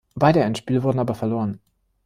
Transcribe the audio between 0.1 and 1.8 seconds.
Beide Endspiele wurden aber verloren.